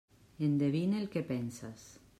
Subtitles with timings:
[0.47, 1.87] Endevine el que penses.